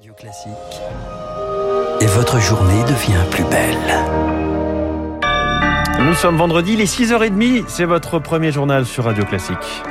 Radio 0.00 0.14
Classique. 0.14 0.50
Et 2.00 2.06
votre 2.06 2.40
journée 2.40 2.82
devient 2.84 3.22
plus 3.30 3.44
belle. 3.44 3.76
Nous 6.00 6.14
sommes 6.14 6.38
vendredi, 6.38 6.74
les 6.74 6.86
6h30, 6.86 7.64
c'est 7.68 7.84
votre 7.84 8.18
premier 8.18 8.50
journal 8.50 8.86
sur 8.86 9.04
Radio 9.04 9.26
Classique. 9.26 9.82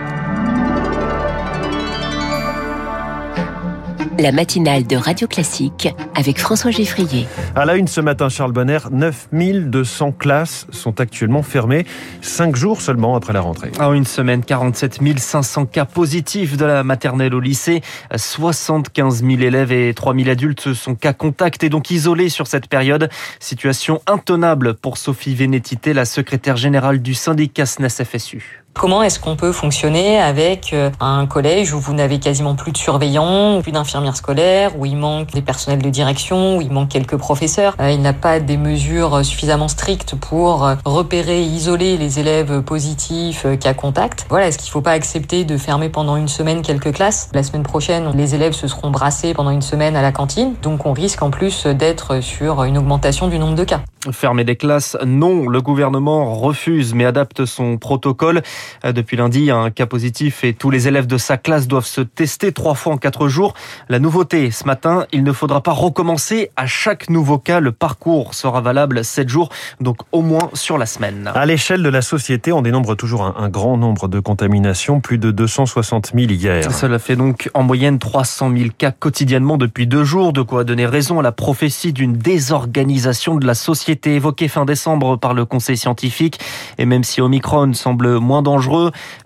La 4.21 4.33
matinale 4.33 4.85
de 4.85 4.97
Radio 4.97 5.27
Classique 5.27 5.87
avec 6.13 6.39
François 6.39 6.71
Geffrier. 6.71 7.25
À 7.55 7.63
la 7.63 7.77
une 7.77 7.87
ce 7.87 8.01
matin, 8.01 8.27
Charles 8.27 8.51
Bonner, 8.51 8.79
9200 8.91 10.11
classes 10.11 10.67
sont 10.71 10.99
actuellement 10.99 11.41
fermées, 11.41 11.85
5 12.21 12.53
jours 12.53 12.81
seulement 12.81 13.15
après 13.15 13.31
la 13.31 13.39
rentrée. 13.39 13.71
En 13.79 13.93
une 13.93 14.05
semaine, 14.05 14.43
47 14.43 14.99
500 15.17 15.67
cas 15.67 15.85
positifs 15.85 16.57
de 16.57 16.65
la 16.65 16.83
maternelle 16.83 17.33
au 17.33 17.39
lycée, 17.39 17.81
75 18.13 19.23
000 19.23 19.39
élèves 19.39 19.71
et 19.71 19.93
3 19.93 20.13
000 20.13 20.27
adultes 20.27 20.73
sont 20.73 20.95
cas 20.95 21.13
contact 21.13 21.63
et 21.63 21.69
donc 21.69 21.89
isolés 21.89 22.27
sur 22.27 22.47
cette 22.47 22.67
période. 22.67 23.09
Situation 23.39 24.01
intenable 24.05 24.73
pour 24.73 24.97
Sophie 24.97 25.33
Vénétité, 25.33 25.93
la 25.93 26.03
secrétaire 26.03 26.57
générale 26.57 27.01
du 27.01 27.13
syndicat 27.13 27.65
SNES 27.65 28.03
FSU. 28.03 28.63
Comment 28.73 29.03
est-ce 29.03 29.19
qu'on 29.19 29.35
peut 29.35 29.51
fonctionner 29.51 30.19
avec 30.19 30.71
euh, 30.71 30.89
un 31.01 31.25
collège 31.25 31.73
où 31.73 31.79
vous 31.79 31.93
n'avez 31.93 32.19
quasiment 32.19 32.55
plus 32.55 32.71
de 32.71 32.77
surveillants, 32.77 33.61
plus 33.61 33.73
d'infirmières 33.73 34.15
scolaires, 34.15 34.71
où 34.77 34.85
il 34.85 34.95
manque 34.95 35.31
des 35.31 35.41
personnels 35.41 35.81
de 35.81 35.89
direction, 35.89 36.57
où 36.57 36.61
il 36.61 36.71
manque 36.71 36.87
quelques 36.87 37.17
professeurs 37.17 37.75
euh, 37.81 37.91
Il 37.91 38.01
n'a 38.01 38.13
pas 38.13 38.39
des 38.39 38.55
mesures 38.55 39.25
suffisamment 39.25 39.67
strictes 39.67 40.15
pour 40.15 40.65
euh, 40.65 40.75
repérer 40.85 41.41
isoler 41.41 41.97
les 41.97 42.19
élèves 42.19 42.61
positifs 42.61 43.45
cas 43.59 43.73
contact? 43.73 44.25
Voilà, 44.29 44.47
est-ce 44.47 44.57
qu'il 44.57 44.67
ne 44.67 44.71
faut 44.71 44.81
pas 44.81 44.91
accepter 44.91 45.43
de 45.43 45.57
fermer 45.57 45.89
pendant 45.89 46.15
une 46.15 46.29
semaine 46.29 46.61
quelques 46.61 46.93
classes? 46.93 47.29
La 47.33 47.43
semaine 47.43 47.63
prochaine, 47.63 48.11
les 48.15 48.33
élèves 48.33 48.53
se 48.53 48.67
seront 48.67 48.91
brassés 48.91 49.33
pendant 49.33 49.51
une 49.51 49.61
semaine 49.61 49.97
à 49.97 50.01
la 50.01 50.13
cantine, 50.13 50.53
donc 50.61 50.85
on 50.85 50.93
risque 50.93 51.21
en 51.21 51.31
plus 51.31 51.65
d'être 51.65 52.21
sur 52.21 52.63
une 52.63 52.77
augmentation 52.77 53.27
du 53.27 53.39
nombre 53.39 53.55
de 53.55 53.65
cas. 53.65 53.81
Fermer 54.13 54.45
des 54.45 54.55
classes, 54.55 54.95
non. 55.05 55.49
Le 55.49 55.61
gouvernement 55.61 56.33
refuse 56.33 56.93
mais 56.93 57.03
adapte 57.03 57.45
son 57.45 57.77
protocole. 57.77 58.41
Euh, 58.85 58.91
depuis 58.91 59.17
lundi, 59.17 59.51
un 59.51 59.69
cas 59.71 59.85
positif 59.85 60.43
et 60.43 60.53
tous 60.53 60.69
les 60.69 60.87
élèves 60.87 61.07
de 61.07 61.17
sa 61.17 61.37
classe 61.37 61.67
doivent 61.67 61.85
se 61.85 62.01
tester 62.01 62.51
trois 62.51 62.75
fois 62.75 62.93
en 62.93 62.97
quatre 62.97 63.27
jours. 63.27 63.53
La 63.89 63.99
nouveauté, 63.99 64.51
ce 64.51 64.65
matin, 64.65 65.05
il 65.11 65.23
ne 65.23 65.31
faudra 65.31 65.61
pas 65.61 65.71
recommencer 65.71 66.51
à 66.55 66.65
chaque 66.65 67.09
nouveau 67.09 67.37
cas. 67.37 67.59
Le 67.59 67.71
parcours 67.71 68.33
sera 68.33 68.61
valable 68.61 69.03
sept 69.03 69.29
jours, 69.29 69.49
donc 69.79 69.97
au 70.11 70.21
moins 70.21 70.49
sur 70.53 70.77
la 70.77 70.85
semaine. 70.85 71.31
À 71.33 71.45
l'échelle 71.45 71.83
de 71.83 71.89
la 71.89 72.01
société, 72.01 72.51
on 72.51 72.61
dénombre 72.61 72.95
toujours 72.95 73.23
un, 73.23 73.35
un 73.37 73.49
grand 73.49 73.77
nombre 73.77 74.07
de 74.07 74.19
contaminations, 74.19 74.99
plus 74.99 75.17
de 75.17 75.31
260 75.31 76.11
000 76.15 76.31
hier. 76.31 76.71
Cela 76.71 76.99
fait 76.99 77.15
donc 77.15 77.49
en 77.53 77.63
moyenne 77.63 77.99
300 77.99 78.51
000 78.55 78.69
cas 78.77 78.91
quotidiennement 78.91 79.57
depuis 79.57 79.87
deux 79.87 80.03
jours, 80.03 80.33
de 80.33 80.41
quoi 80.41 80.63
donner 80.63 80.85
raison 80.85 81.19
à 81.19 81.23
la 81.23 81.31
prophétie 81.31 81.93
d'une 81.93 82.13
désorganisation 82.13 83.35
de 83.35 83.45
la 83.45 83.53
société 83.53 84.15
évoquée 84.15 84.47
fin 84.47 84.65
décembre 84.65 85.17
par 85.17 85.33
le 85.33 85.45
Conseil 85.45 85.77
scientifique. 85.77 86.39
Et 86.77 86.85
même 86.85 87.03
si 87.03 87.21
Omicron 87.21 87.73
semble 87.73 88.19
moins 88.19 88.41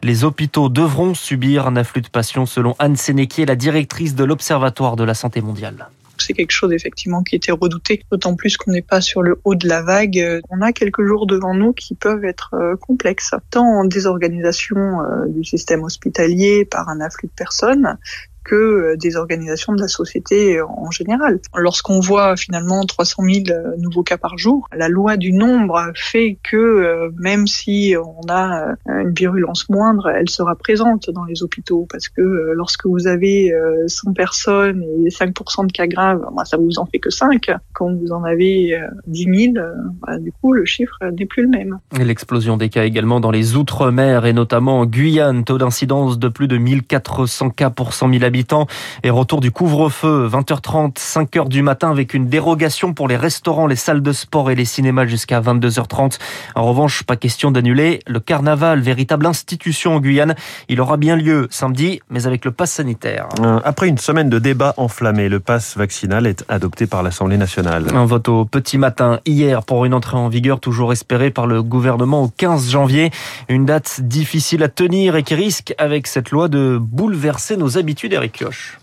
les 0.02 0.24
hôpitaux 0.24 0.70
devront 0.70 1.14
subir 1.14 1.68
un 1.68 1.76
afflux 1.76 2.02
de 2.02 2.08
patients 2.08 2.46
selon 2.46 2.76
Anne 2.80 2.96
Sénéquier, 2.96 3.46
la 3.46 3.56
directrice 3.56 4.16
de 4.16 4.24
l'Observatoire 4.24 4.96
de 4.96 5.04
la 5.04 5.14
santé 5.14 5.42
mondiale 5.42 5.88
c'est 6.20 6.34
quelque 6.34 6.52
chose 6.52 6.72
effectivement 6.72 7.24
qui 7.24 7.36
était 7.36 7.52
redouté, 7.52 8.04
d'autant 8.12 8.36
plus 8.36 8.58
qu'on 8.58 8.72
n'est 8.72 8.82
pas 8.82 9.02
sur 9.02 9.22
le 9.22 9.40
haut 9.44 9.56
de 9.56 9.68
la 9.68 9.82
vague. 9.82 10.42
On 10.50 10.62
a 10.62 10.72
quelques 10.72 11.06
jours 11.06 11.28
devant 11.28 11.54
nous 11.54 11.74
qui 11.74 11.96
peuvent 11.96 12.24
être 12.24 12.52
euh, 12.54 12.76
complexes, 12.78 13.34
tant 13.50 13.66
en 13.66 13.86
désorganisation 13.86 14.78
euh, 15.02 15.28
du 15.28 15.44
système 15.44 15.84
hospitalier 15.84 16.66
par 16.66 16.90
un 16.90 17.02
afflux 17.02 17.28
de 17.28 17.34
personnes 17.34 17.98
que 18.44 18.56
euh, 18.56 18.98
des 18.98 19.16
organisations 19.16 19.74
de 19.74 19.82
la 19.82 19.88
société 19.88 20.62
en 20.62 20.92
général. 20.92 21.40
Lorsqu'on 21.56 22.00
voit 22.00 22.36
finalement 22.36 22.84
300 22.86 23.24
000 23.24 23.44
euh, 23.50 23.76
nouveaux 23.78 24.04
cas 24.04 24.18
par 24.18 24.38
jour, 24.38 24.68
la 24.76 24.90
loi 24.90 25.18
du 25.18 25.34
nombre 25.34 25.92
fait 25.96 26.38
que 26.44 26.58
euh, 26.58 27.10
même 27.18 27.48
si 27.48 27.96
on 27.98 28.30
a 28.30 28.76
une 28.88 29.14
virulence 29.14 29.70
moindre, 29.70 30.10
elle 30.10 30.30
sera 30.30 30.56
présente 30.56 31.10
dans 31.10 31.26
les 31.26 31.44
hôpitaux 31.44 31.88
parce 31.90 32.10
que 32.10 32.22
lorsque 32.54 32.86
vous 32.86 33.08
avez 33.08 33.52
100 33.88 34.14
personnes 34.14 34.84
et 35.06 35.10
5% 35.10 35.68
de 35.68 35.72
cas 35.72 35.88
graves, 35.88 36.26
bah, 36.36 36.46
ça 36.46 36.58
vous 36.58 36.80
en 36.80 36.86
fait 36.86 37.00
que 37.00 37.10
5. 37.10 37.52
Quand 37.74 37.94
vous 37.94 38.12
en 38.12 38.24
avez 38.24 38.80
10 39.08 39.54
000, 39.54 39.66
bah, 40.02 40.18
du 40.20 40.32
coup 40.32 40.54
le 40.54 40.66
chiffre 40.66 40.98
n'est 41.18 41.26
plus 41.26 41.44
le 41.44 41.50
même. 41.50 41.80
L'explosion 41.98 42.58
des 42.58 42.70
cas 42.70 42.84
également 42.84 43.20
dans 43.20 43.32
les 43.32 43.56
outre-mer 43.56 44.26
et 44.26 44.34
notamment 44.34 44.80
en 44.80 44.86
Guyane, 44.86 45.44
taux 45.44 45.58
d'incidence 45.58 46.20
de 46.20 46.28
plus 46.28 46.48
de 46.48 46.58
1400 46.58 47.52
cas 47.52 47.70
pour 47.70 47.94
100 47.94 48.12
000 48.12 48.24
habitants 48.24 48.33
habitants. 48.34 48.66
Et 49.04 49.12
retour 49.12 49.42
du 49.42 49.52
couvre-feu, 49.52 50.28
20h30, 50.28 50.96
5h 50.96 51.48
du 51.50 51.62
matin, 51.62 51.92
avec 51.92 52.16
une 52.16 52.28
dérogation 52.28 52.92
pour 52.94 53.08
les 53.08 53.16
restaurants, 53.16 53.68
les 53.68 53.76
salles 53.76 54.02
de 54.02 54.12
sport 54.12 54.50
et 54.50 54.56
les 54.56 54.66
cinémas 54.66 55.06
jusqu'à 55.06 55.40
22h30. 55.40 56.18
En 56.56 56.64
revanche, 56.64 57.04
pas 57.04 57.16
question 57.16 57.52
d'annuler 57.52 58.00
le 58.08 58.20
carnaval, 58.20 58.80
véritable 58.80 59.28
institution 59.28 59.96
en 59.96 60.00
Guyane. 60.00 60.34
Il 60.68 60.82
aura 60.82 60.98
bien 60.98 61.16
lieu 61.16 61.48
samedi, 61.52 62.02
mais 62.10 62.26
avec 62.26 62.44
le 62.44 62.52
pass 62.52 62.72
sanitaire. 62.72 63.30
Euh, 63.40 63.60
après 63.64 63.88
une 63.88 64.00
semaine 64.00 64.32
de 64.32 64.40
débats 64.40 64.74
enflammés, 64.78 65.30
le 65.30 65.40
pass 65.40 65.78
vaccinal 65.78 66.26
est 66.26 66.44
adopté 66.50 66.88
par 66.88 67.04
l'Assemblée 67.04 67.38
nationale. 67.38 67.86
Un 67.94 68.06
vote 68.06 68.30
au 68.30 68.46
petit 68.46 68.80
matin 68.80 69.20
hier 69.28 69.64
pour 69.64 69.86
une 69.86 69.94
entrée 69.94 70.18
en 70.18 70.28
vigueur 70.28 70.60
toujours 70.60 70.92
espérée 70.92 71.30
par 71.30 71.46
le 71.46 71.62
gouvernement 71.62 72.24
au 72.24 72.30
15 72.30 72.72
janvier. 72.72 73.12
Une 73.48 73.66
date 73.66 74.02
difficile 74.02 74.64
à 74.64 74.70
tenir 74.70 75.16
et 75.16 75.22
qui 75.22 75.36
risque, 75.36 75.76
avec 75.78 76.08
cette 76.08 76.32
loi, 76.32 76.48
de 76.48 76.80
bouleverser 76.82 77.58
nos 77.58 77.78
habitudes 77.78 78.16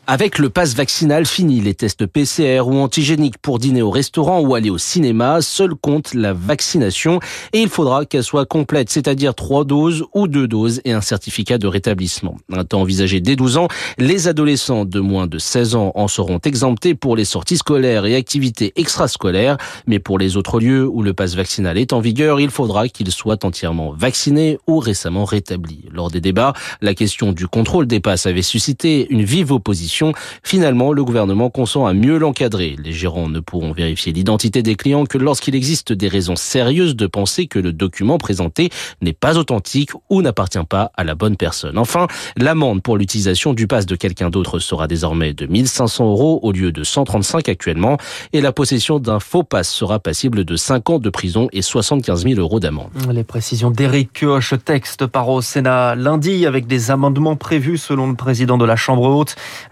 avec 0.07 0.39
le 0.39 0.51
pass 0.51 0.75
vaccinal, 0.75 1.25
fini 1.25 1.61
les 1.61 1.73
tests 1.73 2.05
PCR 2.05 2.63
ou 2.67 2.79
antigéniques 2.79 3.39
pour 3.39 3.61
dîner 3.61 3.81
au 3.81 3.91
restaurant 3.91 4.41
ou 4.41 4.57
aller 4.57 4.69
au 4.69 4.77
cinéma. 4.77 5.41
Seul 5.41 5.77
compte 5.77 6.15
la 6.15 6.33
vaccination 6.33 7.21
et 7.53 7.61
il 7.61 7.69
faudra 7.69 8.05
qu'elle 8.05 8.25
soit 8.25 8.45
complète, 8.45 8.91
c'est-à-dire 8.91 9.37
trois 9.37 9.65
doses 9.65 10.05
ou 10.13 10.27
deux 10.27 10.49
doses 10.49 10.81
et 10.85 10.93
un 10.93 11.01
certificat 11.01 11.59
de 11.59 11.69
rétablissement. 11.69 12.37
Un 12.53 12.65
temps 12.65 12.81
envisagé 12.81 13.21
dès 13.21 13.37
12 13.37 13.57
ans, 13.57 13.69
les 13.99 14.27
adolescents 14.27 14.85
de 14.85 14.99
moins 14.99 15.29
de 15.29 15.39
16 15.39 15.77
ans 15.77 15.93
en 15.95 16.09
seront 16.09 16.41
exemptés 16.45 16.97
pour 16.97 17.15
les 17.15 17.25
sorties 17.25 17.59
scolaires 17.59 18.05
et 18.05 18.17
activités 18.17 18.73
extrascolaires. 18.75 19.59
Mais 19.87 20.01
pour 20.01 20.19
les 20.19 20.37
autres 20.37 20.59
lieux 20.59 20.89
où 20.89 21.03
le 21.03 21.15
pass 21.15 21.37
vaccinal 21.37 21.79
est 21.79 21.93
en 21.93 22.01
vigueur, 22.01 22.41
il 22.41 22.51
faudra 22.51 22.89
qu'ils 22.89 23.13
soient 23.13 23.45
entièrement 23.45 23.93
vaccinés 23.93 24.59
ou 24.67 24.81
récemment 24.81 25.25
rétablis. 25.25 25.85
Lors 25.93 26.11
des 26.11 26.21
débats, 26.21 26.53
la 26.81 26.95
question 26.95 27.31
du 27.31 27.47
contrôle 27.47 27.87
des 27.87 28.01
passes 28.01 28.27
avait 28.27 28.43
suscité 28.43 29.07
une 29.11 29.23
vive 29.31 29.53
opposition. 29.53 30.13
Finalement, 30.43 30.93
le 30.93 31.05
gouvernement 31.05 31.51
consent 31.51 31.87
à 31.87 31.95
mieux 31.95 32.19
l'encadrer. 32.19 32.75
Les 32.83 32.93
gérants 32.93 33.29
ne 33.29 33.39
pourront 33.39 33.73
vérifier 33.73 34.13
l'identité 34.13 34.63
des 34.63 34.75
clients 34.75 35.07
que 35.07 35.19
lorsqu'il 35.19 35.55
existe 35.55 35.93
des 35.93 36.09
raisons 36.09 36.35
sérieuses 36.35 36.97
de 36.97 37.07
penser 37.07 37.47
que 37.47 37.61
le 37.61 37.73
document 37.73 38.19
présenté 38.19 38.71
n'est 39.01 39.13
pas 39.13 39.39
authentique 39.39 39.91
ou 40.09 40.21
n'appartient 40.21 40.59
pas 40.69 40.91
à 40.97 41.05
la 41.05 41.15
bonne 41.15 41.37
personne. 41.37 41.79
Enfin, 41.79 42.09
l'amende 42.37 42.83
pour 42.83 42.97
l'utilisation 42.97 43.55
du 43.55 43.69
pass 43.69 43.87
de 43.87 43.95
quelqu'un 43.95 44.31
d'autre 44.31 44.59
sera 44.59 44.89
désormais 44.89 45.33
de 45.33 45.47
1500 45.47 46.11
euros 46.11 46.41
au 46.43 46.51
lieu 46.51 46.73
de 46.73 46.83
135 46.83 47.49
actuellement 47.49 47.99
et 48.33 48.41
la 48.41 48.51
possession 48.51 48.99
d'un 48.99 49.21
faux 49.21 49.45
pass 49.45 49.71
sera 49.71 50.01
passible 50.01 50.45
de 50.45 50.57
5 50.57 50.91
ans 50.91 50.99
de 50.99 51.11
prison 51.11 51.49
et 51.53 51.63
75 51.63 52.25
000 52.25 52.41
euros 52.41 52.59
d'amende. 52.59 52.91
Les 53.13 53.23
précisions 53.23 53.71
d'Éric 53.71 54.13
Kioch, 54.13 54.55
texte 54.65 55.07
par 55.07 55.29
au 55.29 55.41
Sénat 55.41 55.95
lundi 55.95 56.47
avec 56.47 56.67
des 56.67 56.91
amendements 56.91 57.37
prévus 57.37 57.79
selon 57.79 58.09
le 58.09 58.17
président 58.17 58.59
de 58.59 58.65
la 58.65 58.77
Chambre 58.77 59.03
haute 59.03 59.20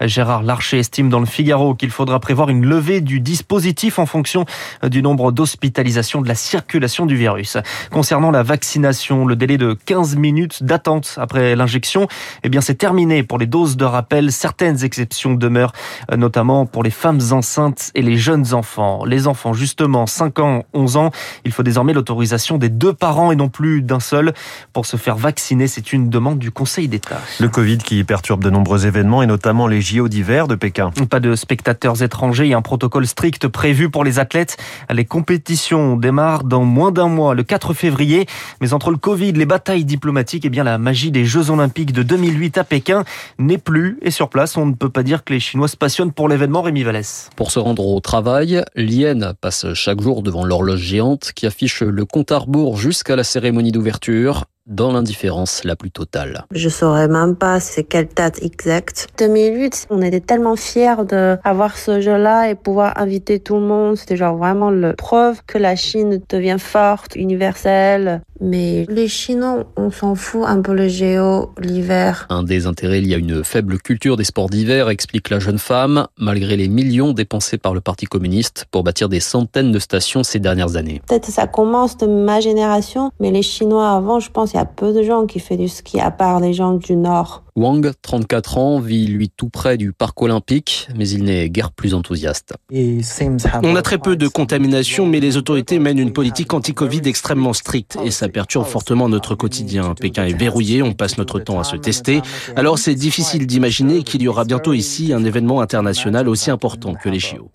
Gérard 0.01 0.43
Larcher 0.43 0.79
estime 0.79 1.09
dans 1.09 1.19
le 1.19 1.25
Figaro 1.25 1.75
qu'il 1.75 1.91
faudra 1.91 2.19
prévoir 2.19 2.49
une 2.49 2.65
levée 2.65 3.01
du 3.01 3.19
dispositif 3.19 3.99
en 3.99 4.05
fonction 4.05 4.45
du 4.83 5.01
nombre 5.01 5.31
d'hospitalisations 5.31 6.21
de 6.21 6.27
la 6.27 6.35
circulation 6.35 7.05
du 7.05 7.15
virus. 7.15 7.57
Concernant 7.91 8.31
la 8.31 8.43
vaccination, 8.43 9.25
le 9.25 9.35
délai 9.35 9.57
de 9.57 9.77
15 9.85 10.15
minutes 10.15 10.63
d'attente 10.63 11.15
après 11.17 11.55
l'injection, 11.55 12.07
eh 12.43 12.49
bien 12.49 12.61
c'est 12.61 12.75
terminé 12.75 13.23
pour 13.23 13.37
les 13.37 13.47
doses 13.47 13.77
de 13.77 13.85
rappel. 13.85 14.31
Certaines 14.31 14.83
exceptions 14.83 15.33
demeurent, 15.33 15.73
notamment 16.15 16.65
pour 16.65 16.83
les 16.83 16.91
femmes 16.91 17.19
enceintes 17.31 17.91
et 17.95 18.01
les 18.01 18.17
jeunes 18.17 18.53
enfants. 18.53 19.05
Les 19.05 19.27
enfants, 19.27 19.53
justement, 19.53 20.05
5 20.05 20.39
ans, 20.39 20.63
11 20.73 20.97
ans, 20.97 21.11
il 21.45 21.51
faut 21.51 21.63
désormais 21.63 21.93
l'autorisation 21.93 22.57
des 22.57 22.69
deux 22.69 22.93
parents 22.93 23.31
et 23.31 23.35
non 23.35 23.49
plus 23.49 23.81
d'un 23.81 23.99
seul 23.99 24.33
pour 24.73 24.85
se 24.85 24.97
faire 24.97 25.15
vacciner. 25.15 25.67
C'est 25.67 25.93
une 25.93 26.09
demande 26.09 26.39
du 26.39 26.51
Conseil 26.51 26.87
d'État. 26.87 27.19
Le 27.39 27.49
Covid 27.49 27.77
qui 27.77 28.03
perturbe 28.03 28.43
de 28.43 28.49
nombreux 28.49 28.85
événements 28.85 29.21
et 29.23 29.27
notamment 29.27 29.38
les 29.69 29.81
JO 29.81 30.07
d'hiver 30.07 30.47
de 30.47 30.55
Pékin. 30.55 30.91
Pas 31.09 31.19
de 31.19 31.35
spectateurs 31.35 32.01
étrangers 32.03 32.49
et 32.49 32.53
un 32.53 32.61
protocole 32.61 33.07
strict 33.07 33.47
prévu 33.47 33.89
pour 33.89 34.03
les 34.03 34.19
athlètes. 34.19 34.57
Les 34.89 35.05
compétitions 35.05 35.95
démarrent 35.95 36.43
dans 36.43 36.63
moins 36.63 36.91
d'un 36.91 37.07
mois, 37.07 37.33
le 37.33 37.43
4 37.43 37.73
février. 37.73 38.25
Mais 38.61 38.73
entre 38.73 38.91
le 38.91 38.97
Covid, 38.97 39.31
les 39.33 39.45
batailles 39.45 39.85
diplomatiques, 39.85 40.45
et 40.45 40.47
eh 40.47 40.49
bien 40.49 40.63
la 40.63 40.77
magie 40.77 41.11
des 41.11 41.25
Jeux 41.25 41.49
Olympiques 41.49 41.93
de 41.93 42.03
2008 42.03 42.57
à 42.57 42.63
Pékin 42.63 43.03
n'est 43.37 43.57
plus. 43.57 43.97
Et 44.01 44.11
sur 44.11 44.29
place, 44.29 44.57
on 44.57 44.65
ne 44.65 44.73
peut 44.73 44.89
pas 44.89 45.03
dire 45.03 45.23
que 45.23 45.33
les 45.33 45.39
Chinois 45.39 45.67
se 45.67 45.77
passionnent 45.77 46.11
pour 46.11 46.29
l'événement 46.29 46.61
Rémi 46.61 46.83
Vallès. 46.83 47.29
Pour 47.35 47.51
se 47.51 47.59
rendre 47.59 47.85
au 47.85 47.99
travail, 47.99 48.63
Lien 48.75 49.33
passe 49.39 49.73
chaque 49.73 50.01
jour 50.01 50.21
devant 50.21 50.43
l'horloge 50.43 50.81
géante 50.81 51.31
qui 51.33 51.47
affiche 51.47 51.81
le 51.81 52.05
compte 52.05 52.31
à 52.31 52.39
rebours 52.39 52.77
jusqu'à 52.77 53.15
la 53.15 53.23
cérémonie 53.23 53.71
d'ouverture. 53.71 54.45
Dans 54.69 54.93
l'indifférence 54.93 55.63
la 55.63 55.75
plus 55.75 55.91
totale. 55.91 56.45
Je 56.51 56.69
saurais 56.69 57.07
même 57.07 57.35
pas 57.35 57.59
c'est 57.59 57.83
quelle 57.83 58.07
date 58.07 58.41
exacte. 58.41 59.07
2008, 59.17 59.87
on 59.89 60.01
était 60.01 60.21
tellement 60.21 60.55
fiers 60.55 61.03
d'avoir 61.05 61.77
ce 61.77 61.99
jeu-là 61.99 62.49
et 62.49 62.55
pouvoir 62.55 62.97
inviter 62.97 63.39
tout 63.39 63.55
le 63.55 63.61
monde. 63.61 63.97
C'était 63.97 64.15
genre 64.15 64.37
vraiment 64.37 64.69
la 64.69 64.93
preuve 64.93 65.41
que 65.45 65.57
la 65.57 65.75
Chine 65.75 66.21
devient 66.29 66.57
forte, 66.59 67.15
universelle. 67.15 68.21
Mais 68.41 68.85
les 68.89 69.07
Chinois, 69.07 69.65
on 69.75 69.91
s'en 69.91 70.15
fout 70.15 70.43
un 70.45 70.61
peu 70.61 70.73
le 70.73 70.87
géo, 70.87 71.51
l'hiver. 71.59 72.25
Un 72.29 72.43
des 72.43 72.67
intérêts 72.67 73.01
lié 73.01 73.15
à 73.15 73.17
une 73.17 73.43
faible 73.43 73.79
culture 73.79 74.15
des 74.15 74.23
sports 74.23 74.49
d'hiver, 74.49 74.89
explique 74.89 75.29
la 75.29 75.39
jeune 75.39 75.59
femme, 75.59 76.07
malgré 76.17 76.55
les 76.55 76.69
millions 76.69 77.11
dépensés 77.11 77.57
par 77.57 77.73
le 77.73 77.81
Parti 77.81 78.05
communiste 78.05 78.65
pour 78.71 78.83
bâtir 78.83 79.09
des 79.09 79.19
centaines 79.19 79.71
de 79.71 79.79
stations 79.79 80.23
ces 80.23 80.39
dernières 80.39 80.77
années. 80.77 81.01
Peut-être 81.07 81.29
ça 81.29 81.47
commence 81.47 81.97
de 81.97 82.07
ma 82.07 82.39
génération, 82.39 83.11
mais 83.19 83.31
les 83.31 83.41
Chinois 83.41 83.89
avant, 83.89 84.19
je 84.19 84.31
pense, 84.31 84.53
il 84.53 84.57
y 84.57 84.59
a 84.59 84.65
peu 84.65 84.93
de 84.93 85.03
gens 85.03 85.25
qui 85.25 85.39
font 85.39 85.55
du 85.55 85.67
ski, 85.67 85.99
à 85.99 86.11
part 86.11 86.39
les 86.39 86.53
gens 86.53 86.73
du 86.73 86.95
Nord. 86.95 87.43
Wang, 87.55 87.91
34 88.01 88.57
ans, 88.57 88.79
vit 88.79 89.05
lui 89.07 89.29
tout 89.29 89.49
près 89.49 89.75
du 89.75 89.91
parc 89.91 90.21
olympique, 90.21 90.87
mais 90.95 91.09
il 91.09 91.25
n'est 91.25 91.49
guère 91.49 91.71
plus 91.71 91.93
enthousiaste. 91.93 92.53
On 92.71 93.75
a 93.75 93.81
très 93.81 93.97
peu 93.97 94.15
de 94.15 94.29
contamination, 94.29 95.05
mais 95.05 95.19
les 95.19 95.35
autorités 95.35 95.77
mènent 95.77 95.99
une 95.99 96.13
politique 96.13 96.53
anti-Covid 96.53 97.01
extrêmement 97.03 97.51
stricte 97.51 97.97
et 98.05 98.11
ça 98.11 98.28
perturbe 98.29 98.65
fortement 98.65 99.09
notre 99.09 99.35
quotidien. 99.35 99.93
Pékin 99.99 100.25
est 100.25 100.33
verrouillé, 100.33 100.81
on 100.81 100.93
passe 100.93 101.17
notre 101.17 101.39
temps 101.39 101.59
à 101.59 101.63
se 101.63 101.75
tester. 101.75 102.21
Alors 102.55 102.79
c'est 102.79 102.95
difficile 102.95 103.47
d'imaginer 103.47 104.03
qu'il 104.03 104.21
y 104.21 104.27
aura 104.27 104.45
bientôt 104.45 104.73
ici 104.73 105.13
un 105.13 105.23
événement 105.23 105.61
international 105.61 106.27
aussi 106.27 106.51
important 106.51 106.93
que 106.93 107.09
les 107.09 107.19
JO. 107.19 107.49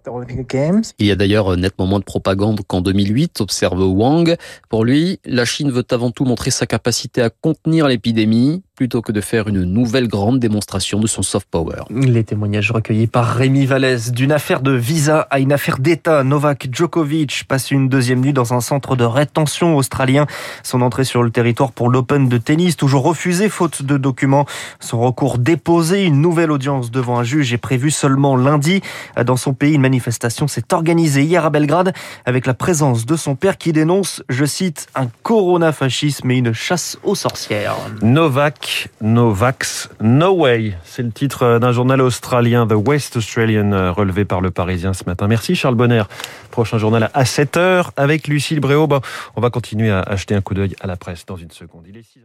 Il 0.98 1.06
y 1.06 1.10
a 1.10 1.16
d'ailleurs 1.16 1.56
nettement 1.56 1.86
moins 1.86 1.98
de 1.98 2.04
propagande 2.04 2.60
qu'en 2.66 2.80
2008, 2.80 3.40
observe 3.40 3.82
Wang. 3.82 4.36
Pour 4.68 4.84
lui, 4.84 5.20
la 5.24 5.44
Chine 5.44 5.70
veut 5.70 5.84
avant 5.90 6.10
tout 6.10 6.24
montrer 6.24 6.50
sa 6.50 6.66
capacité 6.66 7.22
à 7.22 7.30
contenir 7.30 7.88
l'épidémie 7.88 8.62
plutôt 8.74 9.02
que 9.02 9.12
de 9.12 9.20
faire 9.20 9.46
une 9.46 9.62
nouvelle 9.62 10.08
grande 10.08 10.40
démonstration 10.40 10.98
de 10.98 11.06
son 11.06 11.22
soft 11.22 11.46
power. 11.48 11.82
Les 11.90 12.24
témoignages 12.24 12.72
recueillis 12.72 13.06
par 13.06 13.26
Rémi 13.26 13.66
Vallès. 13.66 14.10
D'une 14.10 14.32
affaire 14.32 14.62
de 14.62 14.72
visa 14.72 15.28
à 15.30 15.38
une 15.38 15.52
affaire 15.52 15.78
d'État, 15.78 16.24
Novak 16.24 16.68
Djokovic 16.72 17.44
passe 17.46 17.70
une 17.70 17.88
deuxième 17.88 18.20
nuit 18.20 18.32
dans 18.32 18.52
un 18.52 18.60
centre 18.60 18.96
de 18.96 19.04
rétention 19.04 19.76
australien. 19.76 20.26
Son 20.64 20.82
entrée 20.82 21.04
sur 21.04 21.22
le 21.22 21.30
territoire 21.30 21.70
pour 21.70 21.88
l'Open 21.88 22.28
de 22.28 22.36
tennis, 22.36 22.76
toujours 22.76 23.04
refusée 23.04 23.48
faute 23.48 23.82
de 23.82 23.96
documents. 23.96 24.44
Son 24.80 25.00
recours 25.00 25.38
déposé, 25.38 26.04
une 26.04 26.20
nouvelle 26.20 26.50
audience 26.50 26.90
devant 26.90 27.18
un 27.18 27.24
juge 27.24 27.52
est 27.52 27.58
prévue 27.58 27.92
seulement 27.92 28.36
lundi. 28.36 28.80
Dans 29.24 29.36
son 29.36 29.54
pays, 29.54 29.74
une 29.74 29.82
manifestation 29.82 30.48
s'est 30.48 30.72
organisée 30.72 31.22
hier 31.22 31.44
à 31.44 31.50
Belgrade 31.50 31.92
avec 32.24 32.44
la 32.44 32.54
présence 32.54 33.06
de 33.06 33.14
son 33.14 33.36
père 33.36 33.56
qui 33.56 33.72
dénonce, 33.72 34.24
je 34.28 34.44
cite, 34.44 34.88
un 34.96 35.06
coronafascisme 35.22 36.28
et 36.32 36.38
une 36.38 36.52
chasse 36.52 36.98
aux 37.04 37.14
sorcières. 37.14 37.76
Novak 38.02 38.63
No 39.00 39.32
Vax, 39.32 39.90
No 40.00 40.34
Way. 40.34 40.74
C'est 40.84 41.02
le 41.02 41.10
titre 41.10 41.58
d'un 41.58 41.72
journal 41.72 42.00
australien, 42.00 42.66
The 42.66 42.74
West 42.74 43.16
Australian, 43.16 43.92
relevé 43.92 44.24
par 44.24 44.40
le 44.40 44.50
Parisien 44.50 44.92
ce 44.92 45.04
matin. 45.04 45.26
Merci 45.26 45.54
Charles 45.54 45.74
Bonner. 45.74 46.04
Prochain 46.50 46.78
journal 46.78 47.10
à 47.12 47.24
7h 47.24 47.90
avec 47.96 48.28
Lucille 48.28 48.60
Bréau. 48.60 48.88
on 49.36 49.40
va 49.40 49.50
continuer 49.50 49.90
à 49.90 50.00
acheter 50.00 50.34
un 50.34 50.40
coup 50.40 50.54
d'œil 50.54 50.74
à 50.80 50.86
la 50.86 50.96
presse 50.96 51.26
dans 51.26 51.36
une 51.36 51.50
seconde. 51.50 51.84
Il 51.88 51.96
est 51.96 52.00
6h. 52.00 52.24